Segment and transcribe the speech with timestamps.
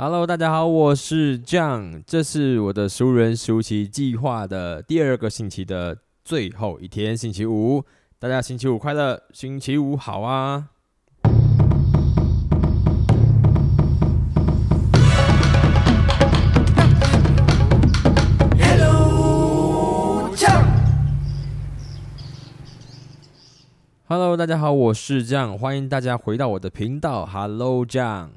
[0.00, 7.84] Hello，大家好，我是 John，这是我的熟人熟期计划的第二个星期的最后一天，星期五。
[8.16, 10.68] 大家星期五快乐，星期五好啊
[24.06, 27.26] ！Hello，大家好，我是酱，欢迎大家回到我的频道。
[27.26, 28.30] Hello，酱，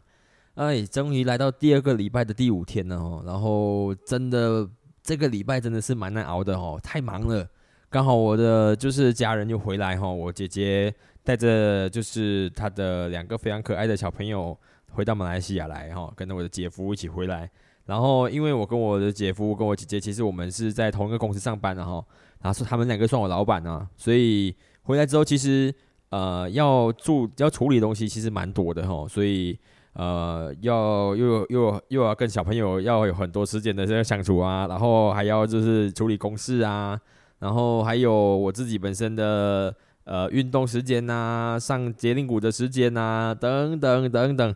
[0.55, 3.23] 哎，终于来到第二个礼拜的第五天了哦。
[3.25, 4.67] 然后真的
[5.01, 7.47] 这个礼拜真的是蛮难熬的哦，太忙了。
[7.89, 14.57] 刚好我的就是家人又回来哈，我姐姐带着就是她的两个非常可爱的小朋友
[14.91, 17.49] 回到马来西亚来哈，跟着我的姐夫一起回来。
[17.85, 22.03] 然后因为我跟我的姐夫跟我姐姐，其实我们是在同一个公司上班的哈，
[22.41, 24.55] 然后是他们两个算我老板啊，所以。
[24.83, 25.71] 回来之后，其实
[26.09, 29.57] 呃要住要处理东西，其实蛮多的哈，所以
[29.93, 36.99] 呃要又又又要跟小朋友要有很多时间的这个相处啊，然后还要就是处理公事啊，
[37.39, 39.75] 然后还有我自己本身的
[40.05, 44.55] 呃运动时间呐，上节令鼓的时间呐，等等等等，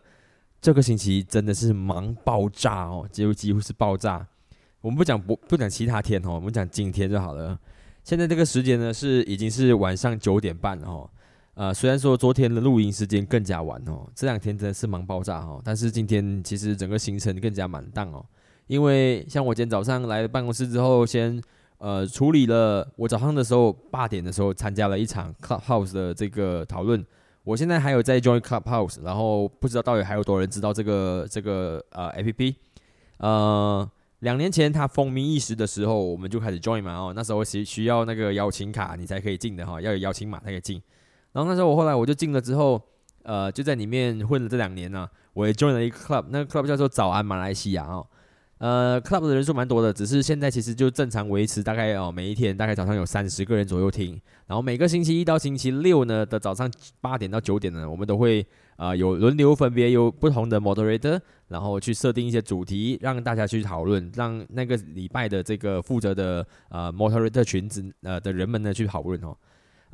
[0.61, 4.25] 这个星期真的是忙爆炸哦，几乎几乎是爆炸。
[4.81, 7.59] 我们不讲不不讲其他天哦，我们讲今天就好了。
[8.03, 11.09] 现在这个时间呢是已经是晚上九点半哦，
[11.55, 18.25] 呃，虽然说昨天的录音时间更加晚哦，这两天真的是忙爆炸哦，但是今天其实整个行程更加满档哦，
[18.67, 21.41] 因为像我今天早上来办公室之后，先
[21.77, 27.05] 呃处理了我早上的时候八点的时候参加了一场 Clubhouse 的这个讨论，
[27.43, 32.55] 我现在还有在 join Clubhouse，然后不知道到底还有多少人知道这个这个呃 APP，
[33.17, 33.89] 呃。
[34.19, 40.81] 两年前他风靡一时的时候，我们就开始 join 嘛哦，那时候需需要那个邀请卡你才可以进的哈，要有邀请码才可以进。
[41.35, 42.81] 然后那时候我后来我就进了之后，
[43.23, 48.07] 呃，就在里面混了这两年呢，我也 join 了一个 club，那个 club 叫做早安马来西亚哦。
[48.57, 58.47] 呃，club 的人数蛮多的，只是现在其实就正常维持，大概哦每一天大概早上有三十个人左右听，然后每个星期一到星期六呢的早上八点到九点呢，我们都会
[58.77, 61.19] 啊有轮流分别有不同的 moderator，
[61.49, 69.35] 然后去设定一些主题，让大家去讨论，让那个礼拜的这个负责的呃 moderator 群子呃的人们呢去讨论哦，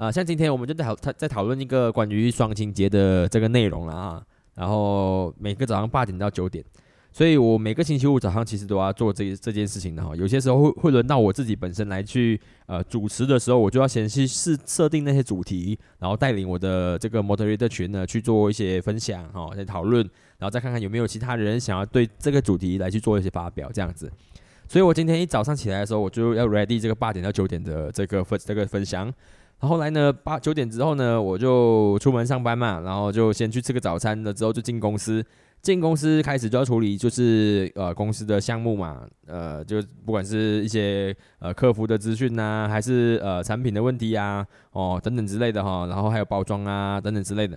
[0.01, 4.23] 啊像今天我们就在讨在讨论一个关于双情节的这个内容了啊，
[4.56, 6.66] 然后每个早上八点到九点。
[7.12, 20.01] 所以我每个星期五早上其实都要做这这件事情的哈，有些时候会会轮到我自己本身来去呃主持的时候，我就要先去设设定那些主题，然后带领我的这个 moderator 群呢去做一些分享哈，在讨论，
[20.40, 24.11] 然后再看看有没有其他人想要对这个主题来去做一些发表这样子。
[24.67, 29.13] 所以我今天一早上起来的时候，我就要 ready 这个八点到九点的这个分这个分享。
[29.61, 35.23] 然后来呢八九点之后呢，我就出门上班嘛，然后就先去吃个早餐了，之后就进公司。
[35.61, 47.55] 进公司开始就要处理，就是呃公司的项目嘛，呃就不管是一些呃客服的资讯呐，还是呃产品的问题啊，哦等等之类的哈，然后还有包装啊等等之类的。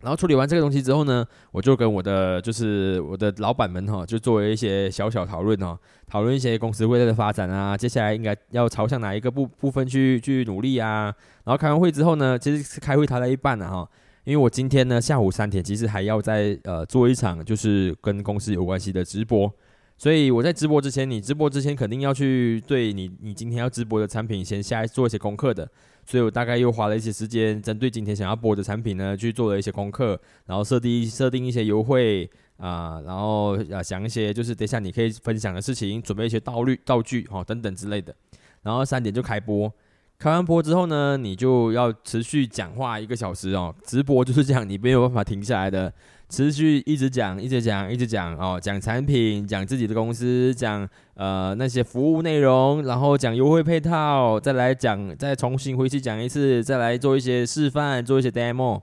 [0.00, 11.12] 然后处理完这个东西之后呢，我就跟我的就是我的老板们哈，就作为一些小小讨论哈，讨论一些公司未来的发展啊，接下来应该要朝向哪一个部部分去去努力啊。
[11.44, 13.88] 然后开完会之后呢，其实是开会谈了一半了哈。
[14.24, 19.50] 因为我今天呢下午三点其实还要在呃做一场就是跟公司有关系的直播，
[19.96, 25.66] 所以我在直播之前，你直播之前肯定要去对你你今天要直播的产品先下做一些功课的，
[26.08, 38.14] 所以我大概又花了一些时间针对今天想要播的产品呢去做了一些功课，然后设定设定一些优惠啊，然后啊想一些就是等一下你可以分享的事情，准备一些道具道具哦等等之类的，
[38.62, 39.70] 然后三点就开播。
[40.18, 43.72] 开完播之后呢，你就要持续讲话一个小时哦。
[43.84, 45.92] 直播就是这样，你没有办法停下来的，
[46.28, 48.60] 持续一直讲，一直讲，一直讲哦。
[48.62, 58.82] 讲产品，讲自己的公司，讲呃那些服务内容，然后讲优惠配套，再来讲，再重新回去讲一次，再来做一些示范，做一些 demo，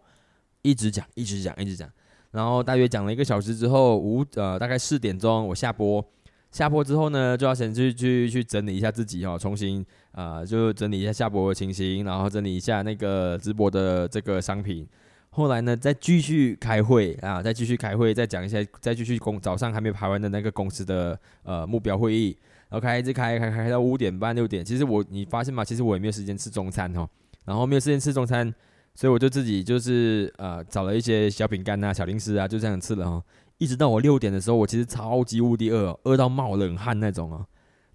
[0.63, 1.87] 一直讲，一直讲，一直讲。
[2.31, 6.03] 然后大约讲了一个小时之后，五呃大概四点钟我下播。
[6.51, 14.87] 下播之后呢，就要先去去去整理一下自己哦，重新啊，就整理一下下播的情形，然后整理一下那个直播的这个商品。
[15.35, 22.37] 后来呢，再继续开会啊，再继续开会，再讲一下，再继续公早上还没排完的那个公司的呃目标会议，
[22.69, 24.63] 然后开一直开开开到五点半六点。
[24.63, 25.65] 其实我你发现吗？
[25.65, 27.05] 其实我也没有时间吃中餐哦，
[27.43, 28.49] 然后没有时间吃中餐，
[28.93, 33.21] 所以我就自己就是呃找了一些小饼干啊、小零食啊，就这样吃了哦。
[33.57, 37.45] 一直到我六点的时候，我其实超级无敌饿，饿到冒冷汗那种啊。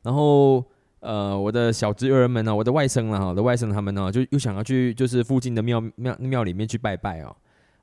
[0.02, 0.62] 然后，
[1.00, 7.35] 呃，我的小侄儿们呢，我的外甥了哈，我的外甥他们呢，就又想要去就是附近的庙庙庙里面去拜拜哦。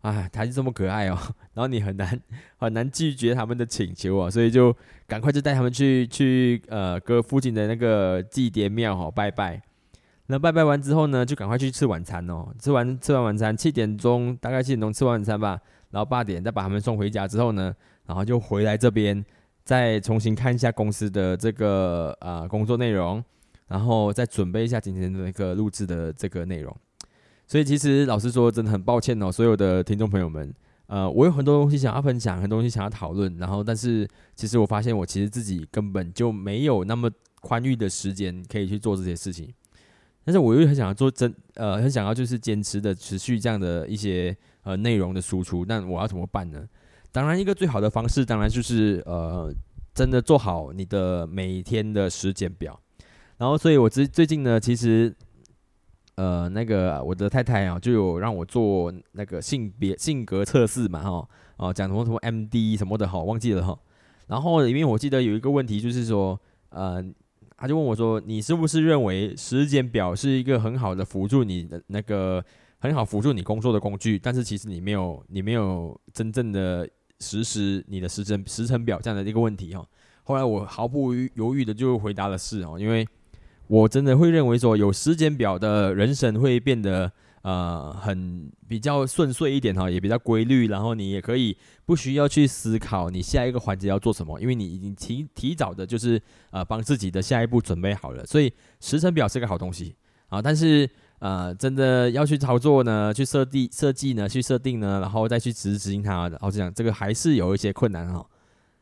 [0.02, 1.18] 啊，他是这么可爱哦，
[1.56, 2.20] 然后你很难
[2.58, 4.74] 很难拒绝他们的请求啊，所以就
[5.08, 9.60] 赶快就带他们去去呃哥附近的那个祭奠庙哈拜拜。
[10.28, 12.48] 那拜拜完之后呢，就赶快去吃晚餐哦。
[12.60, 15.60] 吃完吃完晚餐，七点钟大概七点钟吃完晚餐吧，
[15.90, 17.74] 然后八点再把他们送回家之后呢，
[18.06, 19.26] 然后就回来这边
[19.68, 23.22] 再重新看一下公司的这个啊工作内容，
[23.68, 26.74] 然后再准备一下今天的那个录制的这个内容。
[27.46, 30.54] 所以其实老实说，真的很抱歉哦，所有的听众朋友们，
[30.86, 37.12] 呃，我有很多东西想要分享，很多东西想要讨论，然后但是其实我发现我其实自己根本就没有那么
[37.42, 39.54] 宽裕的时间可以去做这些事情。
[40.24, 46.66] 但是我又很想要做真，呃，很想要就是坚持的持续这样的一些呃内容的输出，那我要怎么办呢？
[47.12, 49.54] 当然，一个最好的方式，当然就是呃，
[49.94, 52.80] 真的做好你的每天的时间表。
[53.38, 55.16] 然后，所以我最最近呢，其实
[56.16, 61.28] 呃，那个我的太太啊，就有让我做那个性别性格测试嘛，哈，
[61.58, 63.78] 哦，讲什么什么 M D 什么的，哈，忘记了哈。
[64.28, 66.40] 然后里面我记得有一个问题，就是说，
[66.70, 67.04] 呃。
[67.60, 72.40] 他就问我说：“你是不是认为时间表是一个很好的辅助你的那个
[72.80, 74.18] 很好辅助你工作的工具？
[74.20, 76.88] 但是其实你没有你没有真正的
[77.20, 79.88] 实施你的时辰时辰表这样的一个问题哦。”
[80.24, 83.08] 后来我毫不犹豫的就回答了是哦，因为
[83.68, 87.12] 我真的会认为说有时间表的人生会变得。
[87.44, 98.26] 呃，很比较顺遂一点哈，也比较规律，然后你也可以不需要去思考你下一个环节要做什么，因为你已经提提早的，就是呃帮自己的下一步准备好了。
[98.26, 98.52] 所以
[98.82, 99.96] 时程表是个好东西
[100.28, 100.90] 啊，但是
[101.20, 108.26] 呃真的要去操作呢，去设计设计呢，去设定呢，然后再去执行它，然后这样这个还是有一些困难哈。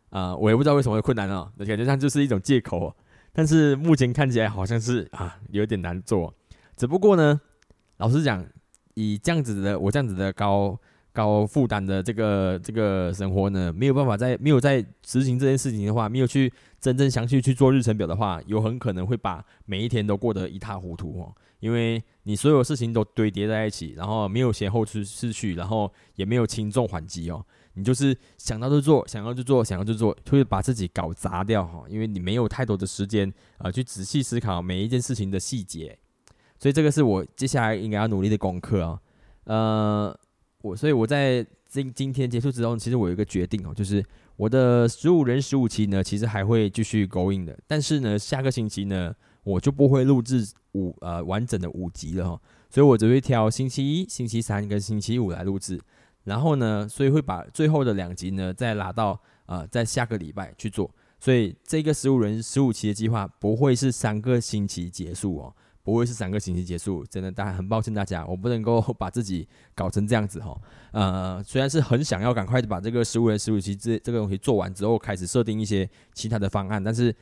[0.10, 2.96] 啊，我也不知道为什么会困难哦，感觉上就是一种借口，
[3.34, 6.34] 但是目前看起来好像是啊有点难做，
[6.76, 7.40] 只不过呢。
[7.98, 8.46] 老实讲，
[8.96, 10.78] 以这样子的我这样子的高
[11.16, 16.52] 高负担的这个这个生活呢，没有办法在没有在执行这件事情的话，没有去
[16.82, 21.34] 真正详细去做日程表的话，有很可能会把每一天都过得一塌糊涂哦。
[21.62, 27.44] 因为你所有事情都堆叠在一起，然后没有先后次次序，然后也没有轻重缓急哦。
[27.76, 31.84] 你就是想到就做，想要就做，想要就做，就会把自己搞砸掉哈。
[31.88, 35.98] 因为你没有太多的时间啊，去仔细思考每一件事情的细节。
[36.60, 39.00] 所以这个是我接下来应该要努力的功课啊，
[39.46, 40.20] 呃，
[40.66, 44.04] 我所以我在今今天结束之后，其实我有一个决定哦，就是
[44.36, 49.14] 我的十五人十五期呢，其实还会继续 going 的，但是呢，下个星期呢，
[49.44, 52.42] 我就不会录制五呃完整的五集了哈，
[52.72, 55.80] 所以我只会挑星期一、星期三跟星期五来录制，
[56.24, 60.90] 然后呢，所以会把最后的两集呢再拉到呃在下个礼拜去做，
[61.20, 65.56] 所以这个十五人十五期的计划不会是三个星期结束哦。
[65.86, 70.60] 不会是三个星期结束，真的，大家很抱歉大家，我不能够 把自己搞成这样子哈。
[70.92, 77.16] 呃，虽然是很想要赶快把这个十五人十五期这这个东西做完之后，开始设定一些其他的方案，但是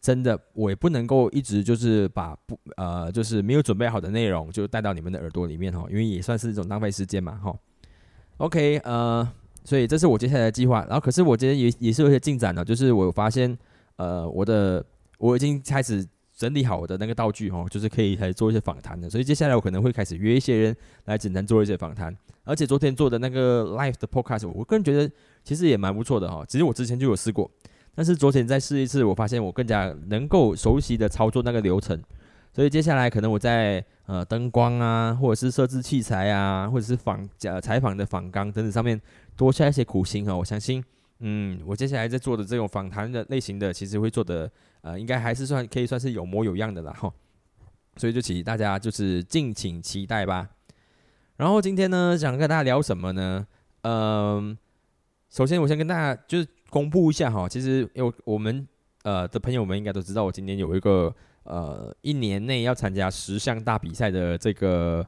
[0.00, 7.56] 真的我也不能够一直就是把不呃就是没有准备好的内容就带到你们的耳朵里面哈，因为也算是一种浪费时间嘛哈。
[8.38, 9.32] OK，呃，
[9.62, 13.56] 所以这是我接下来的计划，然后可是我今天也也是有些进展的，就是我发现
[13.94, 14.84] 呃我的
[15.18, 16.04] 我已经开始。
[16.38, 19.10] 整理好我的那个道具哈，就是可以来做一些访谈的。
[19.10, 20.76] 所以接下来我可能会开始约一些人
[21.06, 22.16] 来简单做一些访谈。
[22.44, 25.10] 而且昨天做的那个 live 的 podcast，我个人觉得
[25.42, 26.44] 其实也蛮不错的哈。
[26.48, 27.50] 其实我之前就有试过，
[27.92, 32.00] 但是昨天再试一次，我发现我更加能够熟悉的操作那个流程。
[32.52, 39.00] 所以接下来可能我在呃灯光啊，或者是设置器材啊，或者是访呃采访的访纲等等上面
[39.36, 40.36] 多下一些苦心哈。
[40.36, 40.82] 我相信，
[41.18, 44.48] 嗯，我接下来在做的这种访谈的类型的，其实会做的。
[44.80, 47.12] 呃，应该还是算可以算是有模有样的了哈，
[47.96, 50.48] 所以就请大家就是敬请期待吧。
[51.36, 53.46] 然后今天呢，想跟大家聊什么呢？
[53.82, 54.56] 嗯，
[55.30, 58.66] 首先我先跟大家就是公布一下哈，其实有我们
[59.02, 65.06] 呃的朋友们应该都知道，我今天有一个呃一年内要参加十项大比赛的这个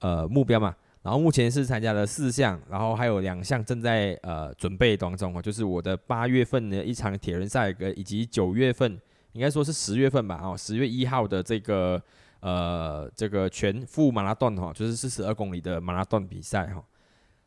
[0.00, 0.74] 呃目标嘛。
[1.04, 8.98] 然后目前是参加了四项，然后还有两项正在呃准备当中哦，就是我的八月份的一场铁人赛，跟以及九月份
[9.34, 12.02] 应该说是十月份吧，哦，十月一号的这个
[12.40, 16.82] 呃这个全副马拉松哈，就是四十二公里的马拉松比赛哈。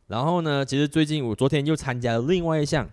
[0.06, 2.88] 然后呢，其实最近我昨天又参加了另外一项，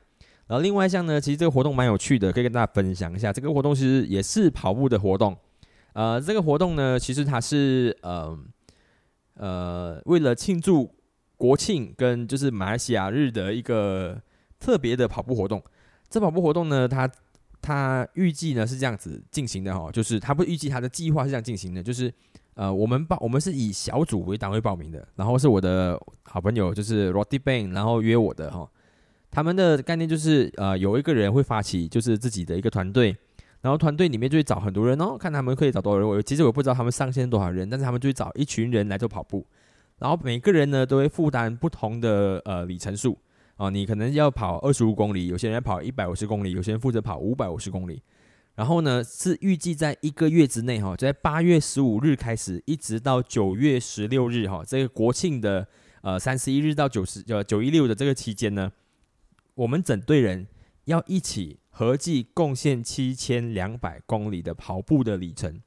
[0.48, 3.32] 然后另外一项呢，其实这个活动蛮有趣的，可以跟大家分享一下。
[3.32, 5.38] 这个活动其实也是跑步的活动，
[5.94, 8.36] 呃，这个活动呢，其实它是呃。
[9.36, 10.94] 呃，为了庆祝
[11.38, 14.22] 国庆跟就是马来西亚日的一个
[14.60, 15.64] 特别的跑步活动，
[16.10, 17.10] 这跑步活动呢，它
[17.62, 22.14] 它预计呢是这样子进行的哈，就是它不预计它的计划是这样进行的，就是
[22.54, 28.70] 呃，我们报我们是以小组为单位报名的，然后是我的好朋友就是 Roddy Bang，然后约我的哈。
[29.30, 33.18] 他们的概念就是呃，有一个人会发起就是自己的一个团队，
[33.66, 36.08] 然后团队里面就会找很多人哦，看他们可以找多少人。
[36.08, 39.44] 我其实我不知道他们上线多少人，但是他们就会找一群人来做跑步，
[39.98, 43.18] 然后每个人呢都会负担不同的呃里程数
[43.56, 48.04] 啊，你可能要跑二十五公里，有些人要跑一百五十公里，有些人负责跑五百五十公里。
[48.54, 55.68] 然后呢，是预计在一个月之内，哈，在八月十五日开始，一直到九月十六日，哈，这个国庆的
[56.04, 58.72] 呃三十一日到九十呃九一六的这个期间呢，
[59.56, 60.46] 我们整队人
[60.86, 65.62] 要一起合计贡献七千两百公里的跑步的里程。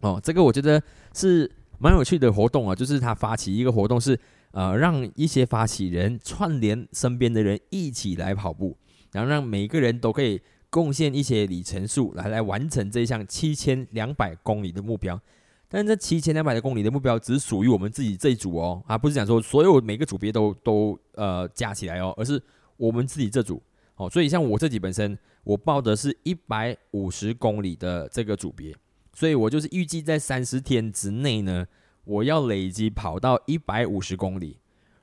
[0.00, 0.82] 哦，这个我觉得
[1.14, 4.18] 是蛮有趣的活动啊，就是他发起一个活动，是
[4.50, 8.76] 呃让一些发起人串联身边的人一起来跑步，
[9.12, 10.40] 然后让每个人都可以。
[10.72, 15.20] 贡献一些里程数来来完成这项七千两百公里的目标，
[15.68, 22.40] 但这七千两百的公里的目标只属于我们自己这一组哦，啊，不是讲说所有每个组别都都呃加起来哦，而是
[22.76, 23.60] 我们自己这组
[24.00, 28.74] 哦，所以像我自己本身，我报的是一百五十公里的这个组别，
[29.12, 31.66] 所以我就是预计在三十天之内呢，
[32.04, 34.56] 我要累积跑到一百五十公里。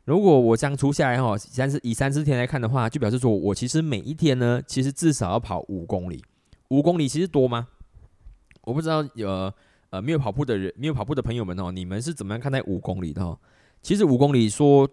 [0.06, 6.24] 如果我相除下来哈，三十以三十天来看的话，就表示说我其实每一天呢，其实至少要跑五公里。
[6.70, 7.68] 五公里其实多吗？
[8.64, 9.54] 我不知道，有
[9.92, 13.38] 呃没有跑步的人，没有跑步的朋友们哦，你们是怎么样看待五公里的？
[13.84, 14.90] 其实五公里说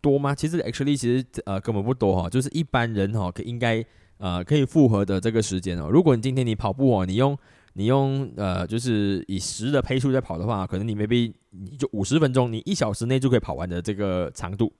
[0.00, 0.34] 多吗？
[0.34, 3.84] 其实 actually 其实呃根本不多哈，就是一般人哈可应该
[4.18, 5.88] 呃可以复合的这个时间哦。
[5.90, 7.36] 如果你今天你跑步哦，你用
[7.74, 14.72] 你用呃，就是以十的配速在跑的话，可能你 maybe 你就五十分钟，你一小时内就可以跑完的这个长度。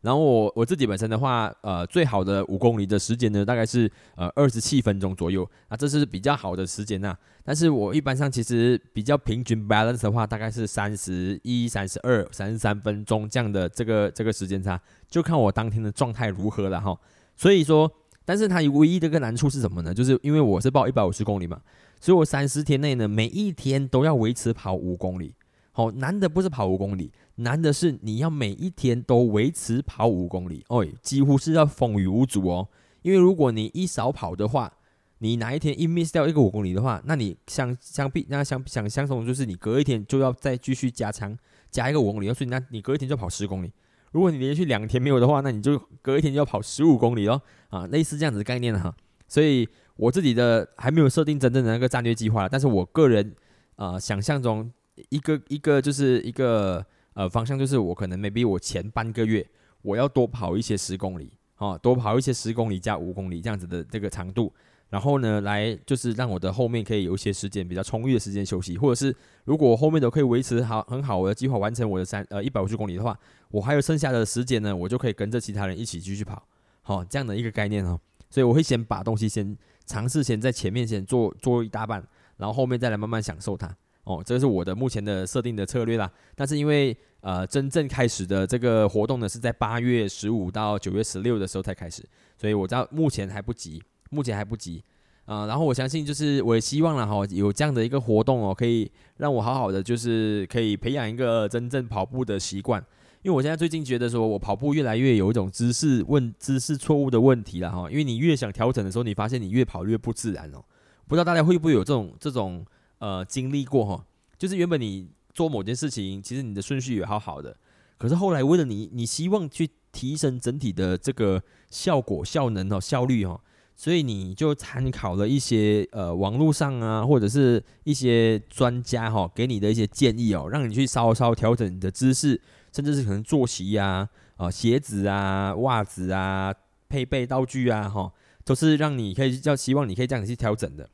[0.00, 7.16] 然后我我自己本身的话，呃，最好的五公里的时间呢，大概是呃二十七分钟左右啊，这是比较好的时间呐。
[7.44, 16.96] 但是我一般上其实比较平均 balance 的话，大概是三十一、三十二、三十三分钟这样的这个这个时间差，就看我当天的状态如何了哈。
[17.36, 17.90] 所以说，
[18.24, 19.94] 但是它唯一的一个难处是什么呢？
[19.94, 21.60] 就是因为我是报一百五十公里嘛。
[22.00, 25.34] 所以我三十天内呢，每一天都要维持跑五公里。
[25.78, 30.64] 哦难的不是跑五公里，难的是你要每一天都维持跑五公里。
[30.68, 32.68] 哦，几乎是要风雨无阻哦。
[33.02, 34.72] 因为如果你一少跑的话，
[35.18, 41.38] 你哪一天一 miss 掉一个五公里的话，那你相相比那相想相同就是你隔一天就要再继续加长
[41.70, 43.72] 加一个五公里，所以那你隔一天就跑十公里。
[44.10, 47.40] 如果你连续两天没有的话，那你就隔一天就要跑十五公里哦。
[47.68, 48.94] 啊，类似这样子的概念哈。
[49.26, 49.68] 所以。
[49.98, 53.34] 我自己的还没有设定真正的那个战略计划，但是我个人
[53.74, 54.70] 呃想象中
[55.08, 59.46] 一个一个就是一个呃方向，就是我可能 maybe 我前半个月
[59.82, 64.52] 我要多跑一些十公里，哦，多跑一些十公里加五公里这样子的这个长度，
[64.88, 69.14] 然后呢来就是让我的后面可以有一些时间比较充裕的时间休息，或者是
[69.44, 73.18] 如果我后面都可以维持好很好我的计划完成我的三呃一百五十公里的话，
[73.50, 76.42] 我还有剩下的时间呢，我就可以跟着其他人一起继续跑，
[76.82, 77.98] 好这样的一个概念哦，
[78.30, 79.56] 所以我会先把东西先。
[79.88, 83.74] 尝试先在前面先做做一大半，然后后面再来慢慢享受它。
[84.08, 86.10] 哦，这是我的目前的设定的策略啦。
[86.34, 92.02] 但是因为呃真正开始的这个活动呢是在八月十五到九月十六的时候才开始，
[92.38, 94.82] 所以我知道目前还不急，目前还不急
[95.26, 95.44] 啊。
[95.44, 102.82] 然后我相信就是我也希望了哈，有这样的一个活动哦，可以让我好好的就是可以培养一个真正跑步的习惯。
[103.22, 107.90] 因为我现在最近觉得说，我跑步越来越有一种姿势问姿势错误的问题了哈。
[107.90, 110.64] 因为你越想调整的时候，你发现你越跑越不自然哦。
[111.08, 112.64] 不知道大家会不会有这种这种
[112.98, 114.04] 呃经历过哈？
[114.36, 117.56] 就是原本你做某件事情，其实你的顺序也好好的，
[117.96, 123.40] 可是后来为了你你希望去提升整体的这个效果、效能哦、效率哦，
[123.74, 132.40] 所以你就参考了一些呃网络上啊，或者是一些专家哈给你的一些建议哦，让你去稍稍调整你的姿势。
[132.70, 136.54] 甚至是可能坐席呀、啊鞋子啊、袜子啊、
[136.86, 138.12] 配备道具啊，哈，
[138.44, 140.88] 都是让你可以叫希望你可以这样子去调整的。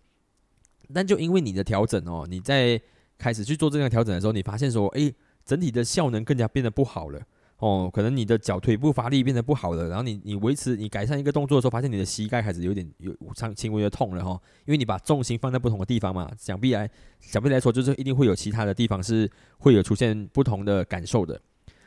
[0.93, 2.81] 但就因为你的调整哦，你在
[3.17, 5.12] 开始去做这样调整的时候，你发现说，哎，
[5.45, 7.21] 整体的效能更加变得不好了
[7.59, 7.88] 哦。
[7.93, 16.31] 可能你的脚腿部发力变得不好了，然后你你维持你改善一个动作的时候，发现你的膝盖开始有点有轻轻微的痛了哈，因为你把重心放在不同的地方嘛。
[16.37, 21.41] 想必来想必来说，就是一定会有其他的地方是会有出现不同的感受的。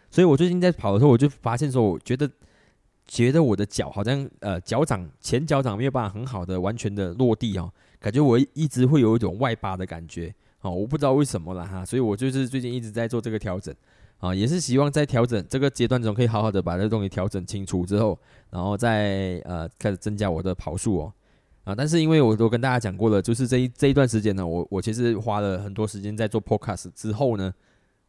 [0.10, 2.30] 所以我最近在跑的时候，我就发现说，我觉得
[3.06, 13.74] 觉得我的脚好像呃脚掌前脚掌没有办法很好的完全的落地哦，感觉我一直会有一种外八的感觉哦，我不知道为什么了哈，所以我就是最近一直在做这个调整
[14.20, 18.18] 啊，也是希望在调整这个阶段中可以好好的把这东西调整清楚之后，
[18.50, 21.14] 然后再呃开始增加我的跑速哦，
[21.64, 21.76] 啊。
[21.76, 27.54] 但是因为我都跟大家讲过了，就是这一这一段时间呢，我我其实花了很多时间在做 podcast 之后呢，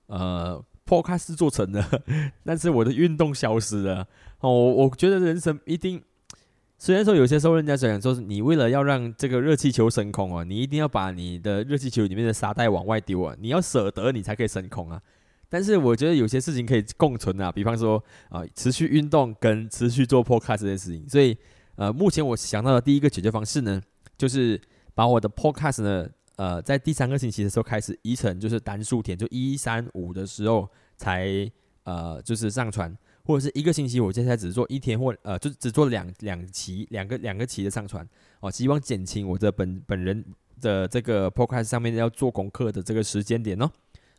[0.06, 1.86] 呃，podcast 做成了，
[2.44, 4.06] 但是我的运动消失了。
[4.40, 6.02] 哦，我觉得人生一定。
[6.80, 15.02] 虽然说有些时候人家讲说，你为了要让这个热气球升空啊，你一定要把你的热气球里面的沙袋往外丢啊，你要舍得你才可以升空啊。
[15.48, 21.08] 但是我觉得有些事情可以共存啊，比方说啊，持续运动跟持续做 podcast 这件事情。
[21.08, 21.36] 所以
[21.74, 23.82] 呃，目前我想到的第一个解决方式呢，
[24.16, 24.60] 就是
[24.94, 31.50] 把我的 podcast 呢，呃，在第三个星期的时候开始移成就是单数天，就一三五的时候才
[31.82, 32.96] 呃就是上传。
[33.28, 38.08] 或者是一个星期，我接下来只做一天或呃，就只做两两期，两个两个期的上传
[38.40, 40.24] 哦，希望减轻我的本本人
[40.62, 43.70] 的这个 podcast 上面要做功课的这个时间点哦。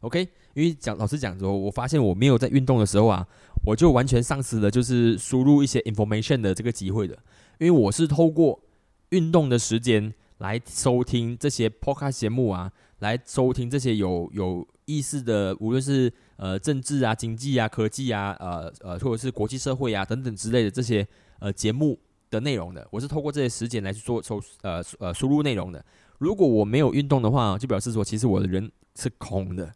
[0.02, 0.22] OK，
[0.54, 3.28] 因为讲老实讲说，我发现我没有在运动的时候啊，
[3.66, 7.18] 我就完全丧失了就是输入一些 information 的这个机会的，
[7.58, 8.62] 因为我是透过
[9.10, 21.06] 运动的时间来收听这些 podcast 节目啊，来收听这些有有意思的，无论是呃，政治啊，经济啊，科技啊，呃呃，或者是国际社会啊等等之类的这些
[21.40, 25.84] 呃节目的内容的，我是透过这些时间来去做收呃呃输入内容的。
[26.18, 29.74] 如果我没有运动的话，就表示说其实我的人是空的。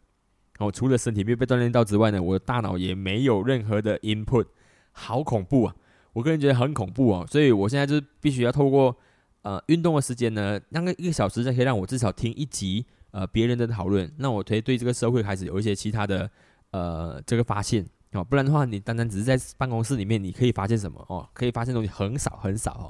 [0.58, 4.46] 哦，除了身体没有被锻炼到之外呢，我的大脑也没有任何的 input，
[4.92, 5.74] 好恐怖啊！
[6.12, 8.96] 我个人觉得很恐怖哦，所以我现在就是必须要透过
[9.42, 16.28] 呃运动的时间呢，那个一个小时才可以让我至少听一集呃别人的讨论，那我可以对这个社会开始有一些其他的。
[16.74, 21.24] 呃，这个发现哦，不然的话，你单单只是在办公室里面，你可以发现什么哦？
[21.32, 22.86] 可以发现东西很少很少哦。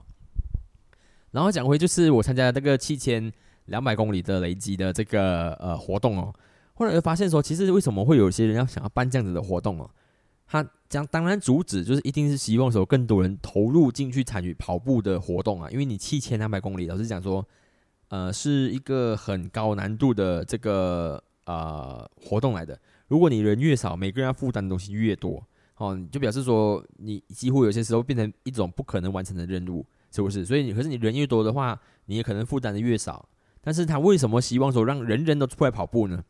[1.33, 3.31] 然后讲回就是我参加这个七千
[3.67, 6.33] 两百公里的累积的这个呃活动哦，
[6.73, 9.91] 后来发现说，其实为什么会有些人要想要办这样子的活动哦？
[10.47, 17.47] 他将当然主旨就是一定是希望说更多人投入进去参与跑步的活动啊，因为你七千两百公里，老实讲说，
[18.15, 22.79] 呃，是一个很高难度的这个呃活动来的。
[23.09, 25.45] 如果你人越少，每个人要负担的东西越多，
[25.79, 30.45] 哦，就表示说你几乎有些时候变成一种不可能完成的任务，是不是？
[30.45, 33.29] 所以你可是你人越多的话，你也可能负担的越少。
[33.61, 36.23] 但是他为什么希望说让人人都出来跑步呢？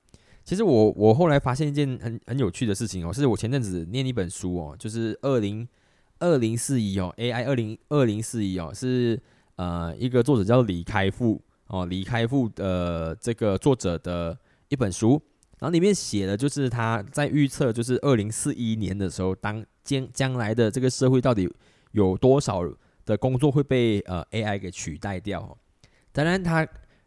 [0.42, 5.68] 其实我我后来发现一件很很有趣的事情哦，是我前阵子念一本书哦，就是二零
[6.18, 9.20] 二零四一哦，AI 二零二零四一哦，是
[9.56, 11.42] 呃一个作者叫李开复
[11.74, 15.20] 哦，李开复的这个作者的一本书。
[15.58, 21.52] 然后里面写的就是他在预测，就是二零四一年的时候，当将将来的这个社会到底
[21.92, 22.60] 有多少
[23.04, 25.56] 的工作会被呃 AI 给取代掉。
[26.12, 26.66] 当然，他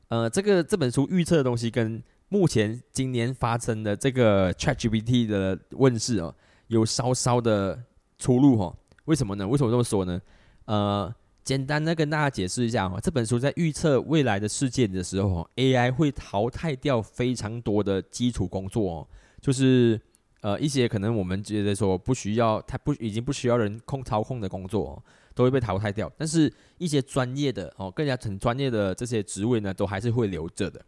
[0.09, 6.35] 呃这个这本书预测的东西跟目前今年发生的这个 ChatGPT 的问世哦，
[6.67, 7.81] 有稍稍的
[8.17, 8.75] 出入哦。
[9.05, 9.47] 为什么呢？
[9.47, 10.21] 为什么这么说呢？
[10.65, 11.15] 呃。
[11.47, 19.07] 简单的跟大家解释一下哦，这本书在预测未来的世界的时候，AI 会淘汰掉非常多的基础工作哦，
[19.39, 19.97] 就是
[20.41, 25.01] 呃一些可能我们觉得说不需要，它不已经不需要人控操控的工作，
[25.33, 26.11] 都会被淘汰掉。
[26.17, 30.85] 但是一些专业的哦，更加很专业的这些职位呢，都还是会留着的。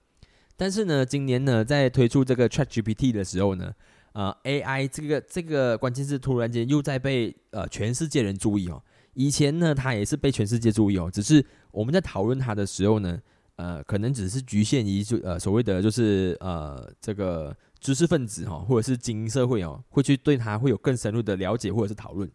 [0.57, 3.73] 但是呢，今年呢，在推出这个 ChatGPT 的时候呢，
[4.11, 8.83] 呃，AI 这个这个关键是突然间又在被呃全世界人注意哦。
[9.13, 13.19] 以前呢，它也是被全世界注意哦，只是我们在讨论它的时候呢，
[13.55, 22.29] 呃，可能只是局限于就呃所谓的就是呃这个知识分子哈，或者是精英社会哦，会去对它会有更深入的了解或者是讨论。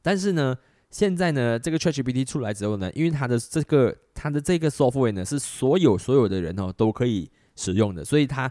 [0.00, 0.56] 但是呢，
[0.90, 8.50] 现在呢，这个 ChatGPT 出来之后呢，因为它的这个它的这个 software 呢，是所有所有的人哦都可以使用的，所以它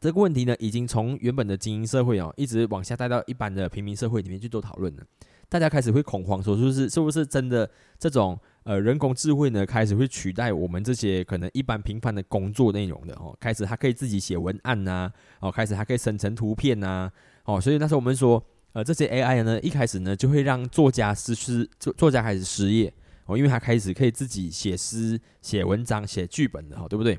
[0.00, 5.02] 这个问题呢，已经从原本的精英社会哦，一直往下带到一般的平民社会里面去做讨论了。
[5.48, 13.36] 大家开始会恐慌，说是不是是不是真的这种呃人工智慧呢，开始会取代我们这些可能一般平凡的工作内容的哦？
[13.38, 17.10] 开始它可以自己写文案呐，哦，开始它可以生成图片呐，
[17.44, 22.92] 哦，所以那时候我们说，呃，这些 AI 呢，一开始呢就会让作家失失作作家开始失业
[23.26, 27.18] 哦，因为他开始可以自己写诗、写文章、写剧本的哈，对不对？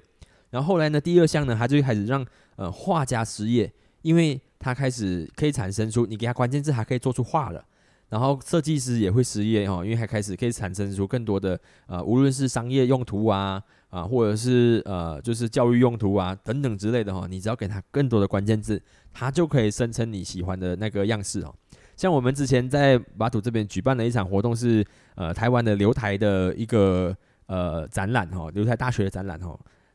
[0.49, 2.25] 然后后来呢，第二项呢，他就开始让
[2.57, 7.65] 呃画家失业，因为他开始可以产生出你给他关键字，还可以做出画了。
[8.09, 21.53] 然后设计师也会失业哈，因为还开始可以产生出更多的呃，无论是商业用途啊啊，或者是呃，就是教育用途啊等等之类的哈，你只要给他更多的关键字，他就可以生成你喜欢的那个样式哦。
[21.97, 27.13] 像我们之前在马土这边举办的一场活动是呃，台湾的留台的一个
[27.47, 29.47] 呃展览哈，留台大学的展览哈。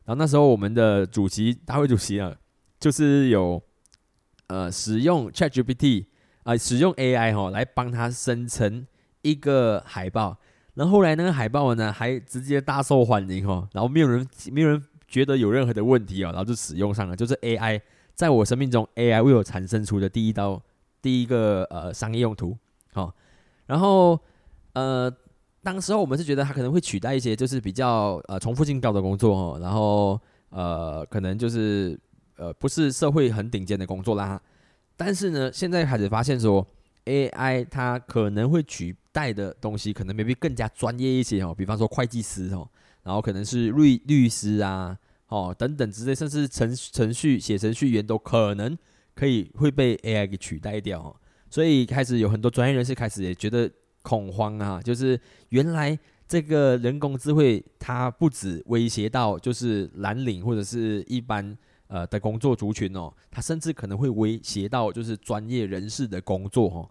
[0.05, 2.31] 然后那时候我们的主席大会主席啊，
[2.79, 3.59] 就是有
[4.45, 6.05] 呃使用 ChatGPT。
[6.43, 8.85] 啊，使用 AI 哈来帮他生成
[9.21, 10.37] 一个海报，
[10.73, 17.79] 然后后来那个海报呢，还直接大受欢迎哦，然后没有人没有人觉得有任何的问题哦，然后就使用上了，就是 AI
[18.13, 20.61] 在我生命中 AI 为我产生出的第一刀
[21.01, 22.57] 第一个呃商业用途
[22.93, 23.13] 哦，
[23.65, 24.19] 然后
[24.73, 25.11] 呃，
[25.61, 31.97] 当时候我们是觉得它可能会取代一些就是比较呃重复性高的工作哦，然后呃可能就是
[32.35, 34.41] 呃不是社会很顶尖的工作啦，
[35.05, 36.65] 但是呢，现在开始发现说
[37.05, 42.67] AI 它可能会取代的东西可能 maybe 更加专业一些哦，比方说会计师哦，
[43.03, 48.77] 然后可能是律律师啊，哦等等之类，甚至程程序写程序员都可能
[49.13, 51.15] 可以会被 AI 给取代掉哦，
[51.49, 53.69] 所以开始有很多专业人士开始也觉得
[54.01, 61.55] 恐慌啊，就是原来这个人工智慧它不止威胁到就是蓝领或者是一般
[61.93, 66.89] 呃的工作族群哦，它甚至可能会威胁到就是专业人士的工作哦。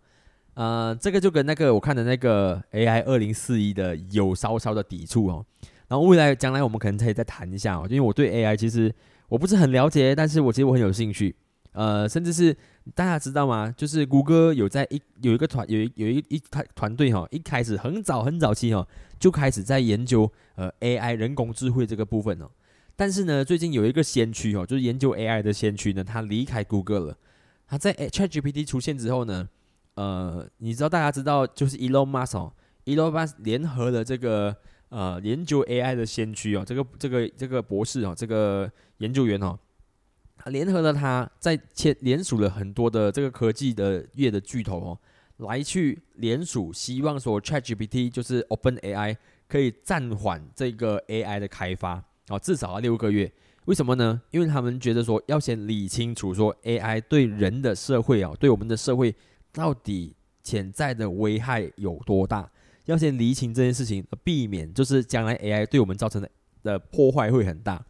[0.54, 5.44] 呃，这个就跟那个我看的那个 AI 二零四一的有稍稍的抵触哦。
[5.88, 8.94] 然后未来将来我们可能可以再谈一下哦，因为我对 AI 其实
[9.28, 11.34] 我不是很了解，但是我其实我很有兴趣。
[11.72, 12.56] 呃，甚至是
[12.94, 13.74] 大家知道吗？
[13.76, 18.86] 就是谷歌有在一有一个团有一有一一团团队哈，一开始很早很早期哈
[19.18, 22.50] 就开始在研究呃 AI 人工智慧这个部分哦。
[22.96, 27.16] 但是呢，最近有一个先驱哦，就是研究 AI 的先驱呢，他离开谷歌了。
[27.66, 29.48] 他在 ChatGPT 出现之后呢。
[29.94, 32.50] 呃，你知道大家知道就是 Elon Musk 哦
[32.86, 34.56] ，Elon Musk 联合了这个
[34.88, 39.58] 呃研究 AI 的先驱哦，这个这个这个博士哦，这个研究员哦，
[40.38, 44.98] 他联合了他在签联署了很多的这个科技的业的巨头哦，
[45.46, 49.14] 来去联署，希望说 ChatGPT 就是 Open AI
[49.46, 53.30] 可以暂缓这个 AI 的开发哦，至少要六个月。
[53.66, 54.20] 为什么呢？
[54.30, 59.14] 因为他们觉得说要先理清楚说 AI 对人的社会啊，对我们的社会。
[59.52, 62.50] 到底潜在的危害有多大？
[62.86, 66.30] 要先厘清这件事情，避免就是将来 AI 对我们造成的
[66.62, 67.84] 的破坏会很大。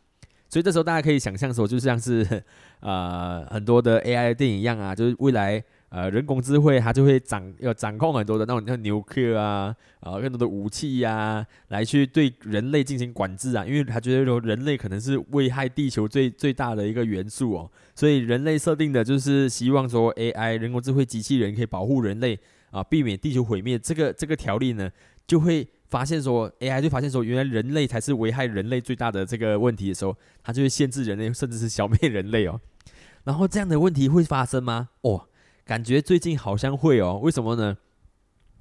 [0.49, 2.43] 所以这时候大家可以想象说，就像是
[2.81, 5.63] 呃很多的 AI 电影一样啊，就是未来。
[5.95, 23.79] 呃，人工智慧它就会掌要掌控很多的那种像纽克啊，啊更多的武器呀，来去对人类进行管制啊，因为他觉得说人类可能是危害地球最最大的一个元素哦，所以人类设定的就是希望说 AI 人工智慧机器人可以保护人类啊，避免地球毁灭。
[23.79, 24.91] 这个这个条例呢，
[25.27, 32.59] 就会发现说 AI 就发现说，原来人类才是危害人类最大的这个问题的时候，它就会限制人类，甚至是消灭人类哦。
[33.25, 34.89] 然后这样的问题会发生吗？
[35.03, 35.29] 哦。
[35.65, 37.77] 感觉最近好像会哦，为什么呢？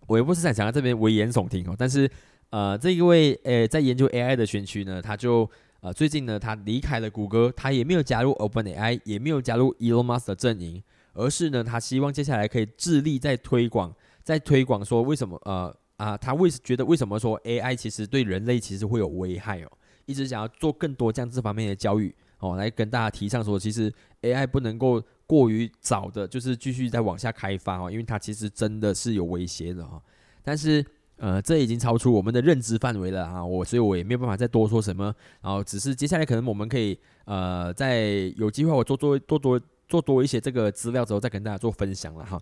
[0.07, 2.09] 我也不是在讲这边危言耸听哦，但是
[2.49, 10.83] 呃，这一位呃在研究 AI 的选区呢，他就呃最近呢他离开了谷歌，他也没有加入 OpenAI，也没有加入 Elon Musk 的阵营，
[11.13, 19.71] 而是呢他希望接下来可以致力在推广，在推广说为什么呃啊他为觉得为什么说 AI 其实对人类其实会有危害哦，
[20.05, 25.01] 一直想要做更多这样这方面的教育哦，来跟大家提倡说其实 AI 不能够。
[25.31, 29.97] 过于早的，就是继续再往下开发哦，因为它其实真的是有威胁的哈。
[30.43, 35.05] 但是，呃，这已经超出我们的认知范围了啊，我所以我也没有办法再多说什么。
[35.41, 42.37] 然后，只是接下来可能我们可以，呃，在有机会我做做多多做多一些这个资料之后，再跟大家做分享了哈。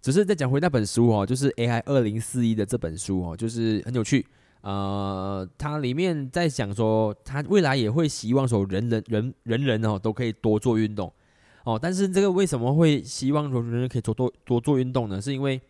[0.00, 4.26] 只是再讲回那本书哦，就是 AI 二零四一的这本书哦，就是很有趣。
[4.62, 11.12] 呃，它里面在讲说，它未来也会希望说，人人人人人哦都可以多做运动。
[11.64, 15.20] 哦，但是这个为什么会希望说人人可以多多多做运动呢？
[15.20, 15.60] 是因为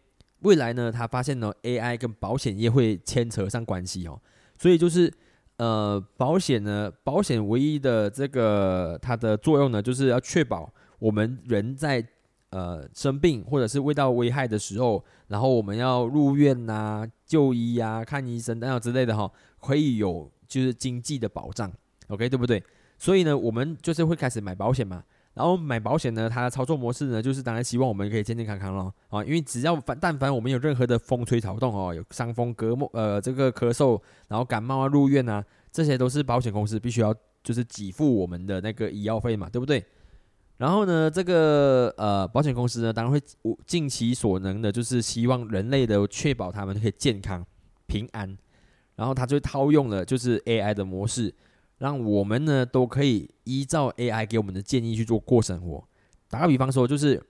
[0.40, 4.20] 未来呢，他发现呢，AI 跟保险业会牵扯上关系哦，
[4.56, 5.12] 所以就是
[5.56, 12.02] 呃，保险呢，保险唯一的这个它的作用呢，就是要确保我们人在
[12.50, 21.70] 呃生病或者是未到危害的时候，然后我们要入院呐、就医呀、看医生等等之类的哈，可以有就是经济的保障
[22.08, 22.62] ，OK 对不对？
[22.96, 25.04] 所以呢，我们就是会开始买保险嘛。
[25.34, 28.92] 然后买保险呢，它的操作模式呢，就是当然希望我们可以健健康康咯。
[29.08, 37.14] 啊，因为只要凡但凡我们有任何的风吹草动哦，有伤风隔膜呃这个咳嗽，然后感冒啊入院啊，这些都是保险公司必须要
[37.44, 39.82] 就是给付我们的那个医药费嘛，对不对？
[40.56, 43.22] 然后呢，这个呃保险公司呢，当然会
[43.66, 47.46] 尽其所能的，就是希望人类的确保他们可以健康
[47.86, 48.36] 平安，
[48.96, 51.34] 然后他就套用了就是 AI 的模式。
[51.80, 55.82] 让我们呢都可以依照 AI 给我们的建议去做过生活。
[56.28, 57.20] 打个比方说，就是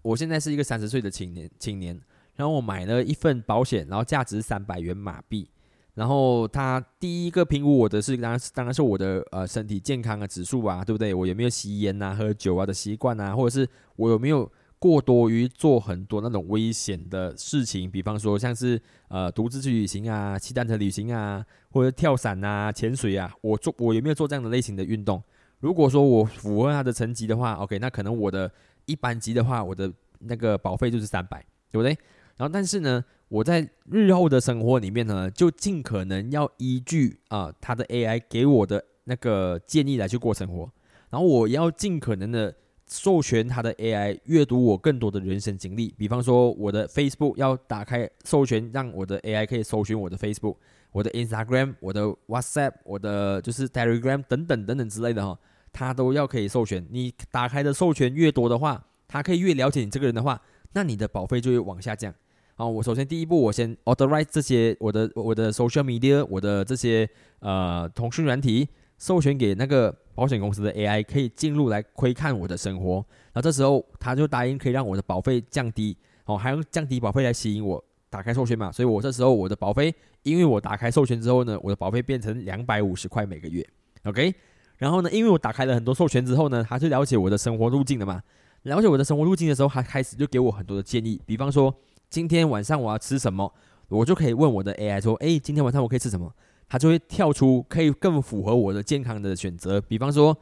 [0.00, 2.00] 我现在是一个三十岁的青年，青年，
[2.36, 5.46] 然后我买了一份保险，然后价值三百元马币。
[5.92, 11.12] 然后他第一个评估我的是，当然当然是我的呃身体健康的指数啊，对不对？
[11.12, 25.22] 我有没有吸烟啊、喝酒啊的习惯啊，或者是我有没有过多于做很多那种危险的事情，比方说像是呃独自去旅行啊、骑单车旅行啊，或者跳伞啊、潜水啊，我做我有没有做这样的类型的运动？
[25.58, 28.50] 如果说我符合他的层级的话，OK，那可能我的
[28.86, 31.90] 一般级的话，我的那个保费就是三百，对不对？
[32.38, 40.72] 然后但是呢，我在日后的生活里面呢，就尽可能要依据啊他的 AI 给我的那个建议来去过生活，
[41.10, 42.54] 然后我要尽可能的。
[42.90, 50.56] 授权他的 AI 阅读我更多的人生经历，比方说我的 Facebook 要打开授权，让我的 AI 可以搜寻我的 Facebook、
[50.90, 55.38] 我的 Instagram、我的 WhatsApp、我的就是 Telegram 等等等等之类的哈，
[55.72, 56.84] 它都要可以授权。
[56.90, 62.12] 你打开的授权越多的话，它可以越了解你这个人的话，那你的保费就会往下降。
[62.56, 68.68] 好，我首先第一步，我先 Authorize 这些我的我的 Social Media，我的这些呃通讯软体。
[68.98, 72.96] 授权给那个保险公司的 AI 可以进入来窥看我的生活，
[73.32, 83.66] 然后这时候他就答应可以让我的保费降低，哦，还用降低保费来吸引我打开授权嘛，所以我这时候我的保费，因为我打开授权之后呢，我的保费变成两百五十块每个月
[84.04, 84.34] ，OK，
[84.76, 88.22] 然后呢，因为我打开了很多授权之后呢，他就了解我的生活路径了嘛，
[88.64, 91.74] 了解我的生活路径的时候，他开始就给我很多的建议，比方说
[92.10, 93.50] 今天晚上我要吃什么，
[93.88, 96.30] 我就可以问我的 AI 说，哎，今天晚上我可以吃什么？
[96.70, 100.34] 它就会跳出可以更符合我的健康的选择，比方说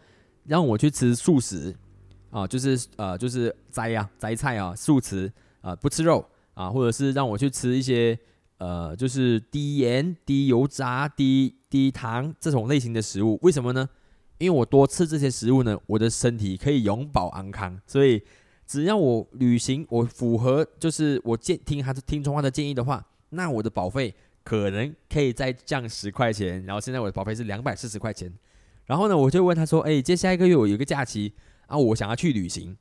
[0.44, 1.74] 让我去吃素食
[2.28, 8.18] 啊，就是呃就是摘呀摘菜啊，素食啊不吃肉啊，或者是让我去吃一些
[8.58, 13.38] 呃就是低盐、低油炸、低低糖这种类型的食物。
[13.40, 13.88] 为什么呢？
[14.36, 17.80] 因为我多吃这些食物呢，我的身体可以永保安康。
[17.86, 18.22] 所以
[18.66, 24.14] 只要我旅行，我符合就是我建听还是听从他的建议的话，那我的保费。
[24.48, 28.32] 可能可以再降十块钱，然后现在我的保费是两百四十块钱。
[28.86, 31.34] 然后呢，我就问他说：“哎，接下一个月我有一个假期
[31.66, 32.74] 啊，我想要去旅行。”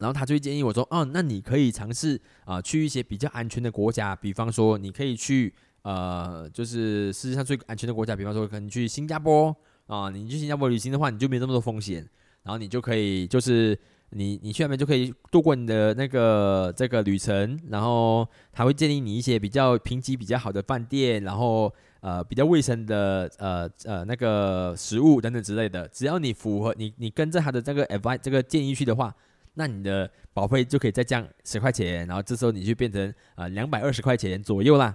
[0.00, 9.54] 然后他就建议我说：“哦，那你可以尝试啊，去一些比较安全的国家，比方说你可以去呃，就是世界上最安全的国家，比方说可能去新加坡
[9.88, 10.08] 啊。
[10.08, 11.96] 你去新加坡旅行的话，你就没那么多风险，
[12.44, 13.78] 然后你就可以就是。”
[14.14, 25.88] 你你去那边就可以度过你的那个这个旅程，然后他会建议你一些比较评级比较好的饭店，然后呃比较卫生的呃呃那个食物等等之类的。
[25.88, 29.14] 只要你符合你你跟着他的这个 advice 这个建议去的话，
[29.54, 34.94] 那你的保费就可以再降十块钱，然后这时候你就变成呃两百二十块钱左右啦。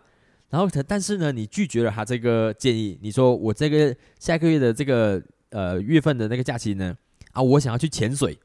[0.49, 6.95] 然后但是呢，你拒绝了他这个建议，你说我这个下个月的这个呃月份的那个假期呢
[7.32, 8.38] 啊，我想要去潜水。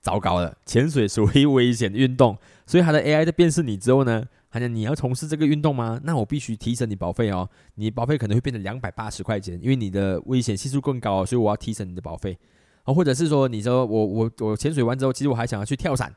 [0.00, 2.36] 糟糕了，潜水属于危险运动，
[2.66, 6.00] 所以它的 AI 在辨识你之后呢，好像你要从事这个运动吗？
[6.04, 12.38] 那我必须提升你保费哦，你保费可能会变成两百八十块钱，因为你的危险系数更高，所以我要提升你的保费。
[12.84, 16.14] 哦，或者是说，你说我我我潜水完之后，其实我还想要去跳伞，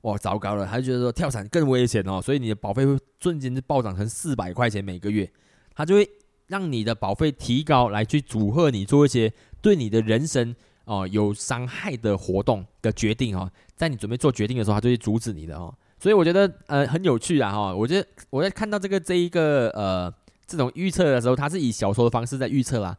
[0.00, 5.30] 哇，糟糕了，他就觉得说跳伞更危险哦，所以你的保费会瞬间就暴涨成四百块钱每个月，
[5.74, 6.08] 他就会
[6.46, 10.56] 让你的保费提高来去组合你做一些对你的人生。
[10.88, 15.72] 哦，有伤害的活动的决定哦，在你准备做决定的时候，他就会阻止你的哦。
[15.98, 17.74] 所以我觉得呃很有趣啊哈。
[17.74, 20.10] 我觉得我在看到这个这一个呃
[20.46, 22.96] 这种预测的时候，它是以小说的方式在预测啦。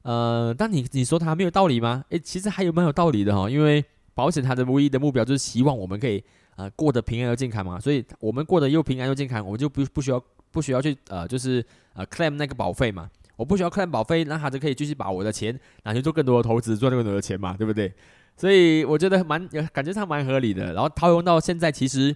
[0.00, 2.02] 呃，但你你说它没有道理吗？
[2.08, 3.50] 诶，其实还有蛮有道理的哈。
[3.50, 6.24] 因为保险它的唯一的目标就是希望我们可以
[6.56, 7.78] 呃过得平安又健康嘛。
[7.78, 13.10] 所以我们过得又平安又健康，我们就不不需要不需要去呃就是呃 claim 那个保费嘛。
[13.36, 17.92] 我不需要看保费，那他就可以继续把我的钱拿去做更多的投资，赚更多的钱嘛，对不对？
[18.36, 20.72] 所以我觉得蛮感觉上蛮合理的。
[20.74, 22.14] 然后套用到现在，其实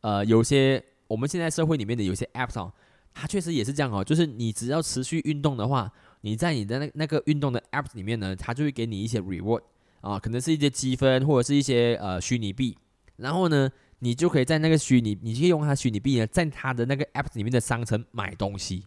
[0.00, 2.72] 呃，有些我们现在社会里面的有些 app 哦，
[3.14, 4.02] 它确实也是这样哦。
[4.02, 5.90] 就是你只要持续运动的话，
[6.22, 9.62] 你在你的那那个运动的 App 里面呢，它就会给你一些 reward
[10.00, 12.76] 啊，可能是一些积分或者是一些呃虚拟币。
[13.16, 18.84] 然后呢，你就可以在那个虚拟，你可以用它虚拟币呢，在它的那个 App 里面的商城买东西。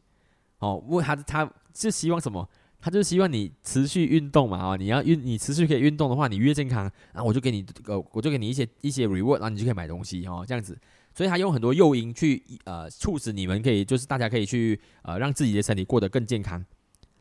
[0.60, 1.52] 哦，为他他。
[1.74, 2.48] 是希望什么？
[2.80, 4.76] 他就是希望你持续运动嘛啊！
[4.76, 6.84] 你要运，你持续可以运动的话，你越健康，
[7.14, 10.78] 然后我就给你呃，我就给你一些一些 reward，然后你就可以买东西哦，这样子。
[11.16, 16.62] 所以他用很多诱因去呃促使你们可以，就是大家可以去呃让自己的身体过得更健康。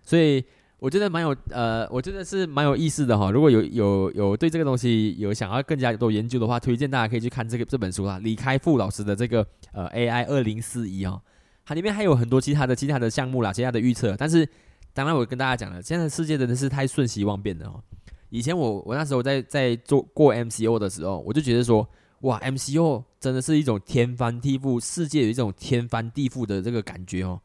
[0.03, 0.45] 所以
[0.81, 3.31] 我觉得蛮有呃，我觉得是蛮有意思的哈。
[3.31, 11.23] 如果有有有对这个东西有想要更加多研究的话，推荐大家可以去看这个这本书啦，李开复老师的这个呃 AI 二零四一哦。
[11.74, 14.16] 里面还有很多其他的其他的项目啦，其他的预测。
[14.16, 14.48] 但是，
[14.92, 17.82] 当然我跟大家讲了，现在世界真的是太瞬息万变了哦。
[18.30, 21.87] 以前我我那时候在在做过 MCO 的时候，我就觉得说，
[22.20, 27.40] 哇，MCO 真的是一种天翻地覆，世界有一种天翻地覆的这个感觉哦。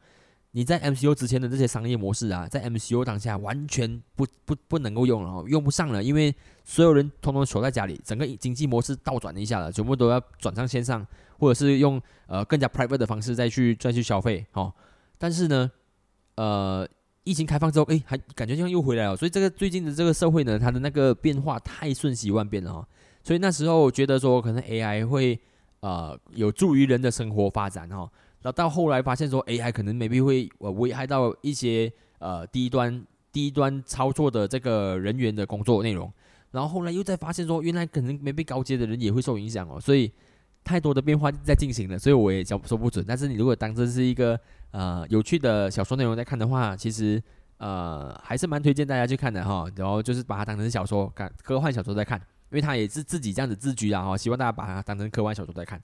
[0.52, 6.34] 你在 MCU 之前的这些商业模式啊，在 MCU 当下完全不不不能够用了，用不上了，因为
[6.64, 11.06] 所有人通通守在家里，整个经济模式倒转了一下了，全部都要转上线上，
[11.38, 14.72] 或者是用呃更加 private 的方式再去再去消费，哦。
[15.18, 15.70] 但是呢，
[16.36, 16.88] 呃，
[17.24, 22.88] 疫情开放之后，诶，还感觉像又回来了，所以这个最近的这个社会呢，它的那个变化太瞬息万变了哦，
[23.22, 25.38] 所以那时候觉得说可能 AI 会
[25.80, 28.10] 呃有助于人的生活发展哦。
[28.40, 36.10] 然后到后来发现说，AI 可能 maybe 会呃危害到一些呃低端低端操作的这个人员的工作内容。
[36.52, 39.80] 然后后来又再发现说，原来可能没被高阶的人也会受影响哦。
[39.80, 40.10] 所以
[40.62, 43.04] 太多的变化在进行了，所以我也讲说不准。
[43.06, 44.38] 但是你如果当这是一个
[44.70, 47.20] 呃有趣的小说内容在看的话，其实
[47.56, 49.66] 呃还是蛮推荐大家去看的哈。
[49.74, 52.18] 然后就是把它当成小说看，科幻小说在看，
[52.50, 54.16] 因为它也是自己这样子自居啊哈。
[54.16, 55.82] 希望大家把它当成科幻小说在看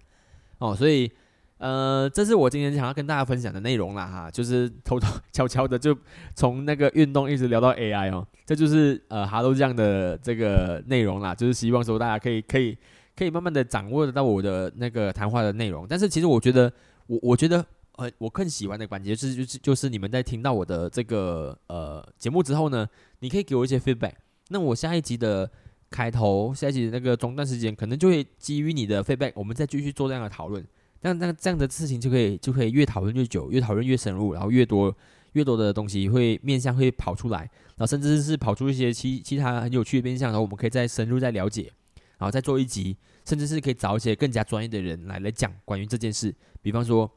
[0.58, 0.72] 哦。
[0.76, 1.10] 所以。
[1.58, 5.96] 呃，这是我今天想要跟大家分享的内容啦哈，就是偷偷 悄悄的就
[6.34, 12.76] 从那个运动一直聊到 AI 哦，这就是呃哈喽这样的这个内容啦，就是希望说大家可以可以
[13.16, 15.86] 可以慢慢的掌握得到我的那个谈话的内容。
[15.88, 16.70] 但是其实我觉得
[17.06, 17.64] 我我觉得
[17.96, 22.86] 呃我更喜欢的环节是就是就是你们在听到我的这个呃节目之后呢，
[23.20, 24.14] 你可以给我一些 feedback，
[24.48, 25.48] 那我下一集的
[25.88, 30.62] 开头下一集的那个中断时间可能就会基于你的 feedback，我们再继续做这样的讨论。
[31.04, 34.94] 那那这样的事情就可以就可以越讨论越久，越讨论越深入，然后越多
[35.32, 41.70] 越多的东西会面向会跑出来，然后甚至是跑出一些其其他很有趣的面向，然后我们可以再深入再了解，
[42.16, 46.34] 然后再做一集，甚至是可以找一些更加专业的人来来讲关于这件事。
[46.62, 47.10] 比方说，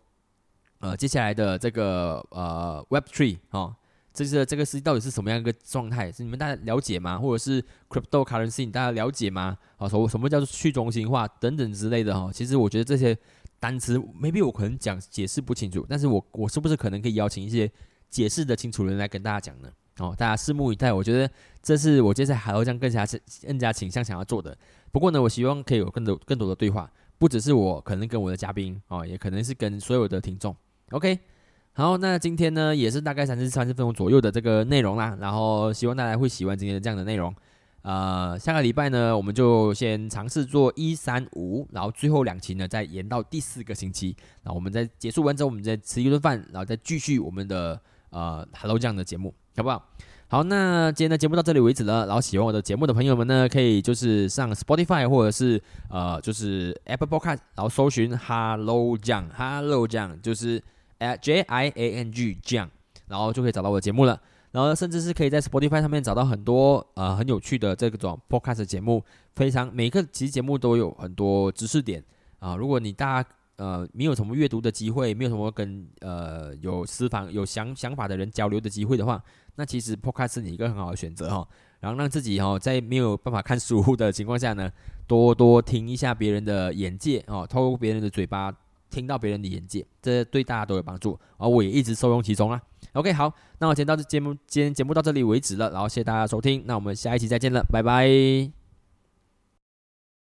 [0.80, 3.74] 呃，接下来的这个呃 Web Three 啊，
[4.14, 6.12] 这是这个事到底是什么样一个状态？
[6.12, 7.18] 是你们大家了解吗？
[7.18, 9.58] 或者是 Cryptocurrency 大家了解吗？
[9.78, 12.30] 啊，什什么叫做去中心化等等之类的哈？
[12.34, 13.18] 其实我觉得这些。
[13.60, 17.70] 单词 maybe 我可能讲解释不清楚，但是我我是不是可能可以邀请一些
[18.10, 19.70] 解释的清楚人来跟大家讲呢？
[20.00, 20.94] 哦，大家拭目以待。
[20.94, 21.28] 我觉得
[21.64, 23.04] 这是我接下来还要这样更加
[23.48, 24.56] 更加倾向想要做的。
[24.92, 30.56] 不过呢，我希望可以有更多更多的对话，不只是我可能跟我的嘉宾哦，也可能是跟所有的听众。
[30.92, 31.18] OK，
[31.74, 37.34] 好，那今天呢也是大概三十三十分钟左右的这个内容啦，然后希望大家会喜欢今天的这样的内容。
[37.88, 44.14] 呃，下个礼拜呢，我们就先尝试做一三五，然后最后两期呢再延到第四个星期。
[44.44, 49.82] 然后我们在结束完之后，我们再吃一顿饭，然后再继续我们的呃 Hello 酱的节目，好不好？
[50.28, 52.06] 好，那今天的节目到这里为止了。
[52.06, 60.62] 然后喜欢我的节目的朋友们呢，可以就是上 Spotify 或者是呃就是 Apple Podcast，然后搜寻 Hello 酱，Hello 酱就是
[61.22, 62.70] J I A N G 酱，
[63.08, 64.22] 然后就可以找到我的节目了。
[64.52, 69.04] 然后甚至是可以在 Spotify 上面找到很多呃很有趣的这种 Podcast 节目，
[69.36, 72.04] 非常每个其实节目都有很多知识点
[72.40, 72.56] 啊。
[72.56, 79.22] 如果你大家呃没有什么阅读的机会，没有什么跟呃有私房有想想法的人交流的机会的话，
[79.56, 81.48] 那其实 Podcast 是你一个很好的选择哈。
[81.80, 84.72] 然后让自己哈在没有办法看书的情况下呢，
[85.06, 88.52] 多多听一下别人的眼界哦，透过别人的嘴巴
[88.90, 92.62] 听到别人的眼界，这对大家都有帮助，而我也一直受用其中啊。
[92.94, 98.57] OK，好，那我今天到这节目，今天节目到这里为止了，然后谢谢大家收听，那我们下一期再见了，拜拜。